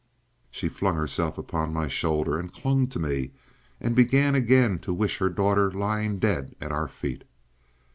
She 0.49 0.67
flung 0.67 0.95
herself 0.95 1.37
upon 1.37 1.73
my 1.73 1.87
shoulder, 1.87 2.39
and 2.39 2.51
clung 2.51 2.87
to 2.87 2.97
me, 2.97 3.33
and 3.79 3.95
began 3.95 4.33
again 4.33 4.79
to 4.79 4.91
wish 4.95 5.19
her 5.19 5.29
daughter 5.29 5.69
lying 5.71 6.17
dead 6.17 6.55
at 6.59 6.71
our 6.71 6.87
feet. 6.87 7.23